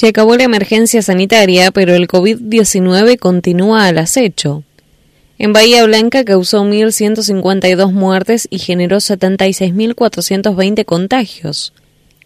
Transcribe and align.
Se 0.00 0.08
acabó 0.08 0.34
la 0.34 0.44
emergencia 0.44 1.02
sanitaria, 1.02 1.72
pero 1.72 1.92
el 1.92 2.08
COVID-19 2.08 3.18
continúa 3.18 3.84
al 3.84 3.98
acecho. 3.98 4.64
En 5.36 5.52
Bahía 5.52 5.84
Blanca 5.84 6.24
causó 6.24 6.64
1.152 6.64 7.92
muertes 7.92 8.48
y 8.48 8.60
generó 8.60 8.96
76.420 8.96 10.86
contagios. 10.86 11.74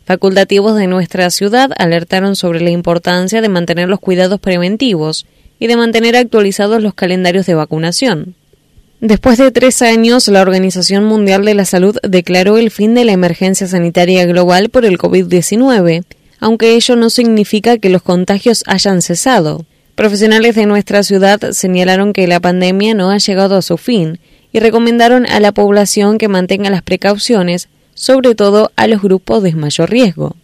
Facultativos 0.04 0.76
de 0.76 0.86
nuestra 0.86 1.28
ciudad 1.30 1.72
alertaron 1.76 2.36
sobre 2.36 2.60
la 2.60 2.70
importancia 2.70 3.40
de 3.40 3.48
mantener 3.48 3.88
los 3.88 3.98
cuidados 3.98 4.38
preventivos 4.38 5.26
y 5.58 5.66
de 5.66 5.76
mantener 5.76 6.14
actualizados 6.14 6.80
los 6.80 6.94
calendarios 6.94 7.44
de 7.44 7.54
vacunación. 7.54 8.36
Después 9.00 9.36
de 9.36 9.50
tres 9.50 9.82
años, 9.82 10.28
la 10.28 10.42
Organización 10.42 11.06
Mundial 11.06 11.44
de 11.44 11.54
la 11.54 11.64
Salud 11.64 11.98
declaró 12.08 12.56
el 12.56 12.70
fin 12.70 12.94
de 12.94 13.04
la 13.04 13.10
emergencia 13.10 13.66
sanitaria 13.66 14.26
global 14.26 14.68
por 14.68 14.84
el 14.84 14.96
COVID-19, 14.96 16.04
aunque 16.44 16.74
ello 16.74 16.94
no 16.94 17.08
significa 17.08 17.78
que 17.78 17.88
los 17.88 18.02
contagios 18.02 18.64
hayan 18.66 19.00
cesado. 19.00 19.64
Profesionales 19.94 20.54
de 20.54 20.66
nuestra 20.66 21.02
ciudad 21.02 21.40
señalaron 21.52 22.12
que 22.12 22.26
la 22.26 22.38
pandemia 22.38 22.92
no 22.92 23.10
ha 23.10 23.16
llegado 23.16 23.56
a 23.56 23.62
su 23.62 23.78
fin 23.78 24.20
y 24.52 24.60
recomendaron 24.60 25.24
a 25.24 25.40
la 25.40 25.52
población 25.52 26.18
que 26.18 26.28
mantenga 26.28 26.68
las 26.68 26.82
precauciones 26.82 27.70
sobre 27.94 28.34
todo 28.34 28.72
a 28.76 28.86
los 28.88 29.00
grupos 29.00 29.42
de 29.42 29.54
mayor 29.54 29.88
riesgo. 29.88 30.36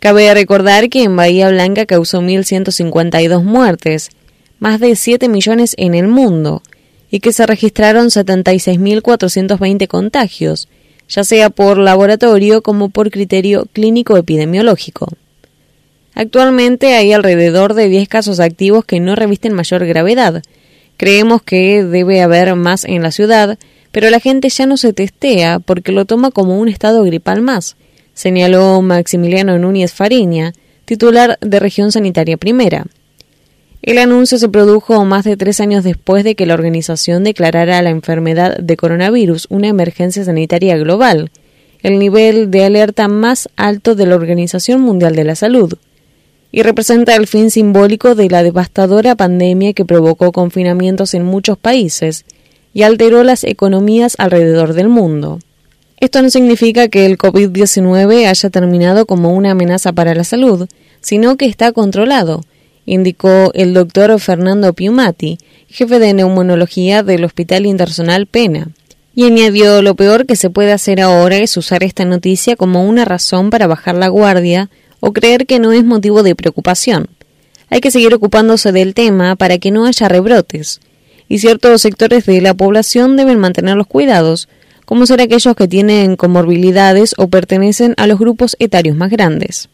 Cabe 0.00 0.34
recordar 0.34 0.88
que 0.88 1.04
en 1.04 1.14
Bahía 1.14 1.48
Blanca 1.48 1.86
causó 1.86 2.20
1.152 2.20 3.44
muertes, 3.44 4.10
más 4.58 4.80
de 4.80 4.96
7 4.96 5.28
millones 5.28 5.76
en 5.78 5.94
el 5.94 6.08
mundo, 6.08 6.60
y 7.08 7.20
que 7.20 7.32
se 7.32 7.46
registraron 7.46 8.08
76.420 8.08 9.86
contagios, 9.86 10.68
ya 11.08 11.24
sea 11.24 11.50
por 11.50 11.78
laboratorio 11.78 12.62
como 12.62 12.88
por 12.88 13.10
criterio 13.10 13.66
clínico 13.72 14.16
epidemiológico. 14.16 15.08
Actualmente 16.14 16.94
hay 16.94 17.12
alrededor 17.12 17.74
de 17.74 17.88
10 17.88 18.08
casos 18.08 18.40
activos 18.40 18.84
que 18.84 19.00
no 19.00 19.16
revisten 19.16 19.52
mayor 19.52 19.84
gravedad. 19.84 20.42
Creemos 20.96 21.42
que 21.42 21.82
debe 21.82 22.22
haber 22.22 22.54
más 22.54 22.84
en 22.84 23.02
la 23.02 23.10
ciudad, 23.10 23.58
pero 23.90 24.10
la 24.10 24.20
gente 24.20 24.48
ya 24.48 24.66
no 24.66 24.76
se 24.76 24.92
testea 24.92 25.58
porque 25.58 25.92
lo 25.92 26.04
toma 26.04 26.30
como 26.30 26.58
un 26.58 26.68
estado 26.68 27.02
gripal 27.02 27.42
más, 27.42 27.76
señaló 28.12 28.80
Maximiliano 28.80 29.58
Núñez 29.58 29.92
Fariña, 29.92 30.52
titular 30.84 31.38
de 31.40 31.60
Región 31.60 31.90
Sanitaria 31.90 32.36
Primera. 32.36 32.86
El 33.84 33.98
anuncio 33.98 34.38
se 34.38 34.48
produjo 34.48 35.04
más 35.04 35.26
de 35.26 35.36
tres 35.36 35.60
años 35.60 35.84
después 35.84 36.24
de 36.24 36.34
que 36.36 36.46
la 36.46 36.54
organización 36.54 37.22
declarara 37.22 37.82
la 37.82 37.90
enfermedad 37.90 38.56
de 38.56 38.78
coronavirus 38.78 39.46
una 39.50 39.68
emergencia 39.68 40.24
sanitaria 40.24 40.78
global, 40.78 41.30
el 41.82 41.98
nivel 41.98 42.50
de 42.50 42.64
alerta 42.64 43.08
más 43.08 43.50
alto 43.56 43.94
de 43.94 44.06
la 44.06 44.14
Organización 44.14 44.80
Mundial 44.80 45.14
de 45.14 45.24
la 45.24 45.34
Salud, 45.34 45.74
y 46.50 46.62
representa 46.62 47.14
el 47.14 47.26
fin 47.26 47.50
simbólico 47.50 48.14
de 48.14 48.30
la 48.30 48.42
devastadora 48.42 49.16
pandemia 49.16 49.74
que 49.74 49.84
provocó 49.84 50.32
confinamientos 50.32 51.12
en 51.12 51.26
muchos 51.26 51.58
países 51.58 52.24
y 52.72 52.84
alteró 52.84 53.22
las 53.22 53.44
economías 53.44 54.14
alrededor 54.16 54.72
del 54.72 54.88
mundo. 54.88 55.40
Esto 56.00 56.22
no 56.22 56.30
significa 56.30 56.88
que 56.88 57.04
el 57.04 57.18
COVID-19 57.18 58.28
haya 58.28 58.48
terminado 58.48 59.04
como 59.04 59.34
una 59.34 59.50
amenaza 59.50 59.92
para 59.92 60.14
la 60.14 60.24
salud, 60.24 60.68
sino 61.02 61.36
que 61.36 61.44
está 61.44 61.72
controlado, 61.72 62.40
indicó 62.86 63.50
el 63.54 63.74
doctor 63.74 64.18
Fernando 64.20 64.72
Piumati, 64.72 65.38
jefe 65.68 65.98
de 65.98 66.14
neumonología 66.14 67.02
del 67.02 67.24
Hospital 67.24 67.66
Internacional 67.66 68.26
Pena. 68.26 68.68
Y 69.14 69.24
añadió 69.24 69.80
lo 69.82 69.94
peor 69.94 70.26
que 70.26 70.36
se 70.36 70.50
puede 70.50 70.72
hacer 70.72 71.00
ahora 71.00 71.36
es 71.36 71.56
usar 71.56 71.84
esta 71.84 72.04
noticia 72.04 72.56
como 72.56 72.84
una 72.84 73.04
razón 73.04 73.50
para 73.50 73.66
bajar 73.66 73.94
la 73.94 74.08
guardia 74.08 74.70
o 75.00 75.12
creer 75.12 75.46
que 75.46 75.58
no 75.58 75.72
es 75.72 75.84
motivo 75.84 76.22
de 76.22 76.34
preocupación. 76.34 77.08
Hay 77.70 77.80
que 77.80 77.90
seguir 77.90 78.12
ocupándose 78.14 78.72
del 78.72 78.94
tema 78.94 79.36
para 79.36 79.58
que 79.58 79.70
no 79.70 79.86
haya 79.86 80.08
rebrotes 80.08 80.80
y 81.28 81.38
ciertos 81.38 81.82
sectores 81.82 82.26
de 82.26 82.40
la 82.40 82.54
población 82.54 83.16
deben 83.16 83.38
mantener 83.38 83.76
los 83.76 83.86
cuidados, 83.86 84.48
como 84.84 85.06
ser 85.06 85.20
aquellos 85.20 85.56
que 85.56 85.68
tienen 85.68 86.16
comorbilidades 86.16 87.14
o 87.16 87.28
pertenecen 87.28 87.94
a 87.96 88.06
los 88.06 88.18
grupos 88.18 88.56
etarios 88.58 88.96
más 88.96 89.10
grandes. 89.10 89.68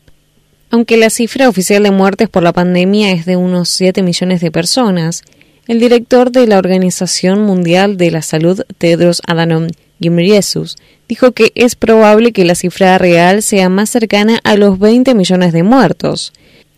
Aunque 0.71 0.97
la 0.97 1.11
cifra 1.11 1.49
oficial 1.49 1.83
de 1.83 1.91
muertes 1.91 2.29
por 2.29 2.43
la 2.43 2.53
pandemia 2.53 3.11
es 3.13 3.27
de 3.27 3.37
unos 3.37 3.69
7 3.71 4.03
millones 4.03 4.41
de 4.41 4.51
personas, 4.51 5.23
el 5.67 5.81
director 5.81 6.31
de 6.31 6.47
la 6.47 6.59
Organización 6.59 7.43
Mundial 7.43 7.97
de 7.97 8.11
la 8.11 8.23
Salud, 8.23 8.63
Tedros 8.79 9.21
Adhanom 9.27 9.69
Ghebreyesus, 9.99 10.77
dijo 11.09 11.33
que 11.33 11.53
es 11.55 11.75
probable 11.75 12.33
que 12.33 12.45
la 12.45 12.55
cifra 12.55 12.97
real 12.99 13.43
sea 13.43 13.69
más 13.69 13.91
cercana 13.91 14.39
a 14.45 14.57
los 14.57 14.79
20 14.79 15.15
millones 15.15 15.53
de 15.53 15.63
muertos, 15.63 16.33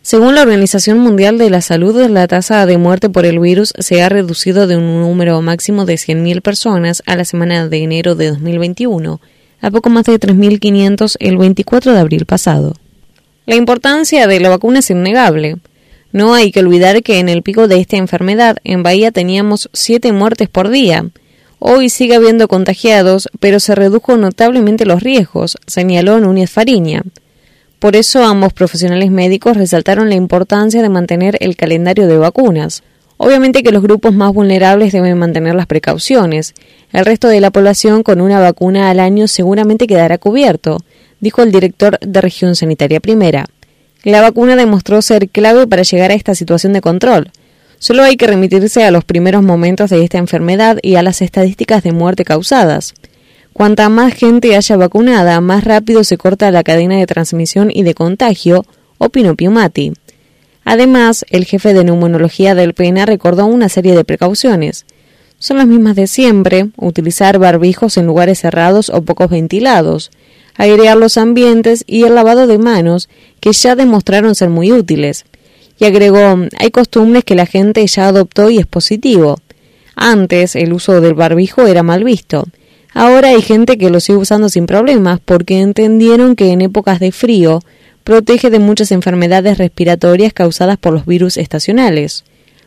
según 0.05 0.35
la 0.35 0.43
Organización 0.43 0.99
Mundial 0.99 1.39
de 1.39 1.49
la 1.49 1.61
Salud, 1.61 1.95
la 2.11 2.27
tasa 2.27 2.67
de 2.67 2.77
muerte 2.77 3.09
por 3.09 3.25
el 3.25 3.39
virus 3.39 3.73
se 3.79 4.03
ha 4.03 4.09
reducido 4.09 4.67
de 4.67 4.77
un 4.77 5.01
número 5.01 5.41
máximo 5.43 5.85
de 5.85 5.95
100.000 5.95 6.43
personas 6.43 7.05
a 7.07 7.15
la 7.15 7.25
semana 7.25 7.69
de 7.69 7.85
enero 7.85 8.17
de 8.17 8.31
2021 8.31 9.21
a 9.61 9.71
poco 9.71 9.91
más 9.91 10.07
de 10.07 10.19
3.500 10.19 11.15
el 11.21 11.39
24 11.39 11.93
de 11.93 12.01
abril 12.01 12.27
pasado. 12.27 12.75
La 13.53 13.57
importancia 13.57 14.27
de 14.27 14.41
la 14.41 14.49
vacuna 14.49 14.79
es 14.79 14.89
innegable. 14.89 15.59
No 16.11 16.33
hay 16.33 16.51
que 16.53 16.61
olvidar 16.61 17.03
que 17.03 17.19
en 17.19 17.29
el 17.29 17.43
pico 17.43 17.69
de 17.69 17.81
esta 17.81 17.99
enfermedad 17.99 18.57
en 18.65 18.83
Bahía 18.83 19.11
teníamos 19.11 19.69
7 19.75 20.11
muertes 20.13 20.49
por 20.49 20.71
día. 20.71 21.05
Hoy 21.59 21.91
sigue 21.91 22.15
habiendo 22.15 22.49
contagiados, 22.49 23.29
pero 23.41 23.61
se 23.61 23.75
redujo 23.75 24.17
notablemente 24.17 24.87
los 24.87 25.03
riesgos, 25.03 25.59
señaló 25.67 26.19
Núñez 26.19 26.51
Fariña. 26.51 27.03
Por 27.79 27.95
eso 27.95 28.25
ambos 28.25 28.55
profesionales 28.55 29.11
médicos 29.11 29.59
resaltaron 29.59 30.09
la 30.09 30.15
importancia 30.15 30.81
de 30.81 30.89
mantener 30.89 31.37
el 31.41 31.55
calendario 31.55 32.07
de 32.07 32.17
vacunas. 32.17 32.83
Obviamente 33.19 33.63
que 33.63 33.71
los 33.71 33.83
grupos 33.83 34.15
más 34.15 34.33
vulnerables 34.33 34.95
deben 34.95 35.19
mantener 35.19 35.55
las 35.55 35.67
precauciones. 35.67 36.55
El 36.91 37.05
resto 37.05 37.29
de 37.29 37.43
la 37.43 37.51
población 37.51 38.03
con 38.03 38.23
una 38.23 38.41
vacuna 38.41 38.89
al 38.89 38.99
año 38.99 39.29
seguramente 39.29 39.87
quedará 39.87 40.17
cubierto, 40.17 40.79
dijo 41.23 41.43
el 41.43 41.53
director 41.53 41.99
de 42.01 42.21
Región 42.21 42.55
Sanitaria 42.55 43.01
Primera. 43.01 43.47
La 44.03 44.21
vacuna 44.21 44.57
demostró 44.57 45.01
ser 45.01 45.29
clave 45.29 45.67
para 45.69 45.85
llegar 45.85 46.11
a 46.11 46.15
esta 46.15 46.35
situación 46.35 46.75
de 46.75 46.81
control. 46.83 47.31
Solo 47.79 48.03
hay 48.03 48.17
que 48.17 48.27
remitirse 48.27 48.85
a 48.85 48.91
los 48.91 49.05
primeros 49.05 49.43
momentos 49.43 49.89
de 49.89 50.03
esta 50.03 50.19
enfermedad 50.19 50.79
y 50.83 50.97
a 50.97 51.03
las 51.03 51.23
estadísticas 51.23 51.85
de 51.85 51.93
muerte 51.93 52.25
causadas. 52.25 52.95
Cuanta 53.53 53.89
más 53.89 54.15
gente 54.15 54.57
haya 54.57 54.77
vacunada, 54.77 55.41
más 55.41 55.65
rápido 55.65 56.03
se 56.05 56.17
corta 56.17 56.51
la 56.51 56.65
cadena 56.65 56.97
de 56.97 57.07
transmisión 57.07 57.71
y 57.73 57.85
de 57.85 57.95
contagio, 57.95 58.67
opinó 58.99 59.37
Piumati. 59.37 59.93
Además, 60.65 61.25
el 61.31 61.45
jefe 61.45 61.73
de 61.73 61.85
neumonología 61.85 62.55
del 62.57 62.75
PENA 62.75 63.07
recordó 63.07 63.47
una 63.47 63.69
serie 63.69 63.95
de 63.95 64.05
precauciones. 64.05 64.87
Son 65.39 65.57
las 65.57 65.67
mismas 65.67 65.97
de 65.97 66.07
siempre, 66.07 66.69
utilizar 66.77 67.39
barbijos 67.39 67.97
en 67.97 68.07
lugares 68.07 68.41
cerrados 68.41 68.91
o 68.91 69.03
pocos 69.03 69.29
ventilados, 69.31 70.11
airear 70.57 70.97
los 70.97 71.17
ambientes 71.17 71.85
y 71.87 72.05
el 72.05 72.15
lavado 72.15 72.47
de 72.47 72.59
manos, 72.59 73.09
que 73.41 73.53
ya 73.53 73.77
demostraron 73.77 74.35
ser 74.35 74.49
muy 74.49 74.73
útiles. 74.73 75.25
Y 75.79 75.85
agregó, 75.85 76.47
hay 76.59 76.71
costumbres 76.71 77.25
que 77.25 77.35
la 77.35 77.47
gente 77.47 77.87
ya 77.87 78.09
adoptó 78.09 78.51
y 78.51 78.59
es 78.59 78.67
positivo. 78.67 79.39
Antes 79.95 80.57
el 80.57 80.73
uso 80.73 81.01
del 81.01 81.15
barbijo 81.15 81.67
era 81.67 81.83
mal 81.83 82.05
visto, 82.05 82.45
Ahora 82.95 83.29
hay 83.29 83.41
gente 83.41 83.79
que 83.79 83.91
lo 83.91 84.01
sigue 84.01 84.19
usando 84.19 84.49
sin 84.49 84.67
problemas 84.67 85.19
porque 85.25 85.61
entendieron 85.61 86.37
que 86.37 86.51
en 86.51 86.61
épocas 86.61 87.01
de 87.01 87.11
frío 87.11 87.61
protege 88.05 88.51
de 88.51 88.59
muchas 88.59 88.93
enfermedades 88.93 89.59
respiratorias 89.59 90.33
causadas 90.33 90.77
por 90.77 90.93
los 90.93 91.07
virus 91.07 91.37
estacionales. 91.37 92.25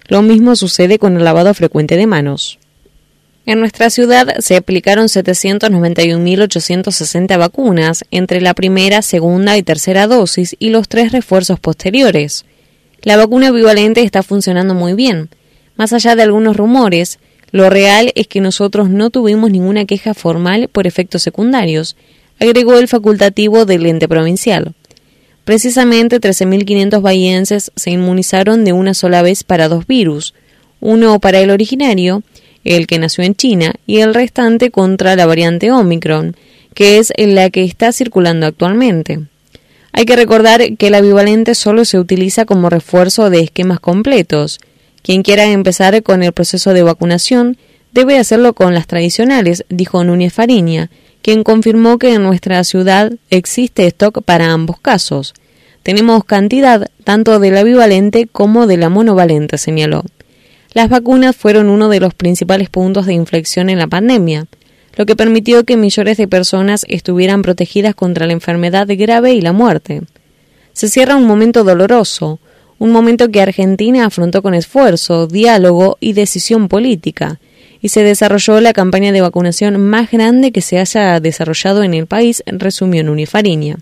Lo 0.07 0.21
mismo 0.21 0.55
sucede 0.55 0.97
con 0.97 1.17
el 1.17 1.23
lavado 1.23 1.53
frecuente 1.53 1.95
de 1.95 2.07
manos. 2.07 2.59
En 3.47 3.59
nuestra 3.59 3.91
ciudad 3.91 4.39
se 4.39 4.55
aplicaron 4.55 5.05
791.860 5.05 7.37
vacunas 7.37 8.03
entre 8.09 8.41
la 8.41 8.55
primera, 8.55 9.03
segunda 9.03 9.55
y 9.55 9.63
tercera 9.63 10.07
dosis 10.07 10.55
y 10.57 10.69
los 10.69 10.89
tres 10.89 11.11
refuerzos 11.11 11.59
posteriores. 11.59 12.45
La 13.03 13.17
vacuna 13.17 13.51
bivalente 13.51 14.01
está 14.01 14.23
funcionando 14.23 14.73
muy 14.73 14.93
bien. 14.93 15.29
Más 15.75 15.93
allá 15.93 16.15
de 16.15 16.23
algunos 16.23 16.57
rumores, 16.57 17.19
lo 17.51 17.69
real 17.69 18.11
es 18.15 18.25
que 18.27 18.41
nosotros 18.41 18.89
no 18.89 19.11
tuvimos 19.11 19.51
ninguna 19.51 19.85
queja 19.85 20.15
formal 20.15 20.67
por 20.67 20.87
efectos 20.87 21.21
secundarios, 21.21 21.95
agregó 22.39 22.79
el 22.79 22.87
facultativo 22.87 23.65
del 23.65 23.85
ente 23.85 24.07
provincial. 24.07 24.73
Precisamente 25.43 26.19
13.500 26.19 26.99
bahienses 27.01 27.71
se 27.75 27.91
inmunizaron 27.91 28.65
de 28.65 28.73
una 28.73 28.95
sola 28.95 29.21
vez 29.21 29.43
para 29.43 29.67
dos 29.67 29.85
virus, 29.85 30.33
uno 30.81 31.19
para 31.19 31.39
el 31.39 31.51
originario, 31.51 32.23
el 32.65 32.87
que 32.87 32.99
nació 32.99 33.23
en 33.23 33.35
China, 33.35 33.73
y 33.85 33.99
el 33.99 34.13
restante 34.13 34.71
contra 34.71 35.15
la 35.15 35.25
variante 35.25 35.71
Omicron, 35.71 36.35
que 36.73 36.97
es 36.97 37.13
la 37.17 37.49
que 37.49 37.63
está 37.63 37.91
circulando 37.91 38.47
actualmente. 38.47 39.19
Hay 39.93 40.05
que 40.05 40.15
recordar 40.15 40.75
que 40.77 40.87
el 40.87 41.01
bivalente 41.01 41.55
solo 41.55 41.85
se 41.85 41.99
utiliza 41.99 42.45
como 42.45 42.69
refuerzo 42.69 43.29
de 43.29 43.39
esquemas 43.39 43.79
completos, 43.79 44.59
quien 45.05 45.21
quiera 45.21 45.45
empezar 45.45 46.01
con 46.01 46.23
el 46.23 46.33
proceso 46.33 46.73
de 46.73 46.81
vacunación 46.81 47.57
debe 47.91 48.17
hacerlo 48.17 48.53
con 48.53 48.73
las 48.73 48.87
tradicionales, 48.87 49.63
dijo 49.69 50.03
Núñez 50.03 50.33
Fariña, 50.33 50.89
quien 51.21 51.43
confirmó 51.43 51.99
que 51.99 52.13
en 52.13 52.23
nuestra 52.23 52.63
ciudad 52.63 53.13
existe 53.29 53.85
stock 53.85 54.23
para 54.23 54.51
ambos 54.51 54.79
casos. 54.79 55.35
Tenemos 55.83 56.25
cantidad 56.25 56.87
tanto 57.03 57.39
de 57.39 57.51
la 57.51 57.63
bivalente 57.63 58.27
como 58.29 58.65
de 58.65 58.77
la 58.77 58.89
monovalente, 58.89 59.59
señaló. 59.59 60.03
Las 60.75 60.89
vacunas 60.89 61.37
fueron 61.37 61.69
uno 61.69 61.87
de 61.87 62.01
los 62.01 62.13
principales 62.13 62.69
puntos 62.69 63.05
de 63.05 63.13
inflexión 63.13 63.69
en 63.69 63.79
la 63.79 63.87
pandemia, 63.87 64.45
lo 64.97 65.05
que 65.05 65.15
permitió 65.15 65.63
que 65.63 65.77
millones 65.77 66.17
de 66.17 66.27
personas 66.27 66.85
estuvieran 66.89 67.43
protegidas 67.43 67.95
contra 67.95 68.27
la 68.27 68.33
enfermedad 68.33 68.85
grave 68.89 69.33
y 69.35 69.39
la 69.39 69.53
muerte. 69.53 70.01
Se 70.73 70.89
cierra 70.89 71.15
un 71.15 71.23
momento 71.23 71.63
doloroso, 71.63 72.41
un 72.77 72.91
momento 72.91 73.31
que 73.31 73.41
Argentina 73.41 74.05
afrontó 74.05 74.41
con 74.41 74.53
esfuerzo, 74.53 75.27
diálogo 75.27 75.95
y 76.01 76.11
decisión 76.11 76.67
política, 76.67 77.39
y 77.79 77.87
se 77.87 78.03
desarrolló 78.03 78.59
la 78.59 78.73
campaña 78.73 79.13
de 79.13 79.21
vacunación 79.21 79.79
más 79.79 80.11
grande 80.11 80.51
que 80.51 80.59
se 80.59 80.79
haya 80.79 81.21
desarrollado 81.21 81.83
en 81.83 81.93
el 81.93 82.05
país, 82.05 82.43
resumió 82.47 83.09
Unifarinia. 83.09 83.77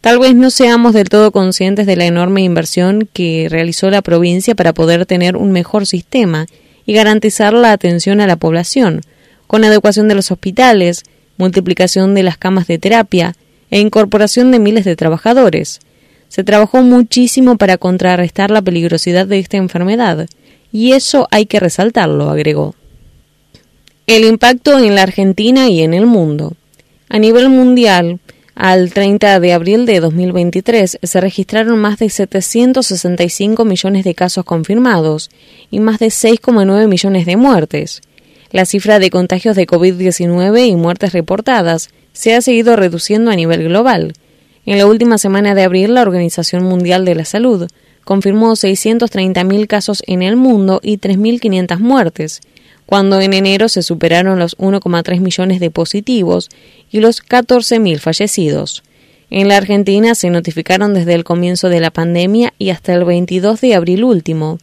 Tal 0.00 0.18
vez 0.18 0.34
no 0.34 0.50
seamos 0.50 0.94
del 0.94 1.08
todo 1.08 1.32
conscientes 1.32 1.86
de 1.86 1.96
la 1.96 2.06
enorme 2.06 2.42
inversión 2.42 3.08
que 3.12 3.48
realizó 3.50 3.90
la 3.90 4.02
provincia 4.02 4.54
para 4.54 4.72
poder 4.72 5.06
tener 5.06 5.36
un 5.36 5.50
mejor 5.50 5.86
sistema 5.86 6.46
y 6.86 6.92
garantizar 6.92 7.52
la 7.52 7.72
atención 7.72 8.20
a 8.20 8.26
la 8.26 8.36
población, 8.36 9.02
con 9.46 9.64
adecuación 9.64 10.08
de 10.08 10.14
los 10.14 10.30
hospitales, 10.30 11.02
multiplicación 11.36 12.14
de 12.14 12.22
las 12.22 12.38
camas 12.38 12.66
de 12.66 12.78
terapia 12.78 13.34
e 13.70 13.80
incorporación 13.80 14.52
de 14.52 14.58
miles 14.58 14.84
de 14.84 14.96
trabajadores. 14.96 15.80
Se 16.28 16.44
trabajó 16.44 16.82
muchísimo 16.82 17.56
para 17.56 17.76
contrarrestar 17.76 18.50
la 18.50 18.62
peligrosidad 18.62 19.26
de 19.26 19.38
esta 19.38 19.56
enfermedad, 19.56 20.28
y 20.70 20.92
eso 20.92 21.26
hay 21.30 21.46
que 21.46 21.60
resaltarlo, 21.60 22.30
agregó. 22.30 22.74
El 24.06 24.24
impacto 24.24 24.78
en 24.78 24.94
la 24.94 25.02
Argentina 25.02 25.68
y 25.68 25.82
en 25.82 25.92
el 25.92 26.06
mundo. 26.06 26.54
A 27.08 27.18
nivel 27.18 27.48
mundial, 27.48 28.20
al 28.58 28.92
30 28.92 29.40
de 29.40 29.52
abril 29.54 29.86
de 29.86 30.00
2023 30.00 30.98
se 31.02 31.20
registraron 31.20 31.78
más 31.78 31.98
de 31.98 32.10
765 32.10 33.64
millones 33.64 34.04
de 34.04 34.14
casos 34.14 34.44
confirmados 34.44 35.30
y 35.70 35.80
más 35.80 35.98
de 35.98 36.08
6,9 36.08 36.88
millones 36.88 37.24
de 37.24 37.36
muertes. 37.36 38.02
La 38.50 38.66
cifra 38.66 38.98
de 38.98 39.08
contagios 39.08 39.56
de 39.56 39.66
COVID-19 39.66 40.68
y 40.68 40.74
muertes 40.76 41.12
reportadas 41.12 41.88
se 42.12 42.34
ha 42.34 42.42
seguido 42.42 42.76
reduciendo 42.76 43.30
a 43.30 43.36
nivel 43.36 43.64
global, 43.64 44.12
en 44.68 44.76
la 44.76 44.84
última 44.84 45.16
semana 45.16 45.54
de 45.54 45.62
abril, 45.62 45.94
la 45.94 46.02
Organización 46.02 46.62
Mundial 46.62 47.06
de 47.06 47.14
la 47.14 47.24
Salud 47.24 47.66
confirmó 48.04 48.50
630.000 48.52 49.66
casos 49.66 50.02
en 50.06 50.20
el 50.20 50.36
mundo 50.36 50.80
y 50.82 50.98
3.500 50.98 51.78
muertes, 51.78 52.42
cuando 52.86 53.20
en 53.20 53.34
enero 53.34 53.68
se 53.68 53.82
superaron 53.82 54.38
los 54.38 54.56
1,3 54.56 55.20
millones 55.20 55.60
de 55.60 55.70
positivos 55.70 56.48
y 56.90 57.00
los 57.00 57.22
14.000 57.22 57.98
fallecidos. 57.98 58.82
En 59.30 59.48
la 59.48 59.58
Argentina 59.58 60.14
se 60.14 60.30
notificaron 60.30 60.94
desde 60.94 61.12
el 61.12 61.24
comienzo 61.24 61.68
de 61.68 61.80
la 61.80 61.90
pandemia 61.90 62.54
y 62.58 62.70
hasta 62.70 62.94
el 62.94 63.04
22 63.04 63.60
de 63.60 63.74
abril 63.74 64.04
último 64.04 64.58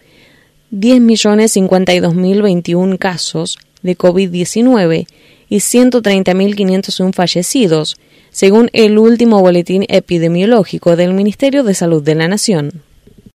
10.052.021 0.72 2.98
casos 2.98 3.60
de 3.84 3.96
COVID-19 3.96 5.06
y 5.48 5.58
130.501 5.58 7.14
fallecidos, 7.14 7.98
según 8.32 8.72
el 8.74 8.98
último 8.98 9.40
boletín 9.40 9.86
epidemiológico 9.88 10.96
del 10.96 11.14
Ministerio 11.14 11.64
de 11.64 11.76
Salud 11.76 12.02
de 12.02 12.16
la 12.16 12.28
Nación. 12.28 12.82